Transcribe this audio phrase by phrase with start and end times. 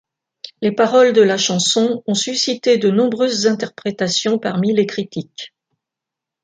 [0.63, 5.53] Les paroles de la chanson ont suscité de nombreuses interprétations parmi les critiques.